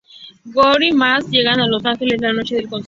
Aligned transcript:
Goofy 0.51 0.87
y 0.87 0.93
Max 0.93 1.29
llegan 1.29 1.59
a 1.59 1.67
Los 1.67 1.85
Ángeles 1.85 2.19
la 2.21 2.33
noche 2.33 2.55
del 2.55 2.63
concierto. 2.67 2.79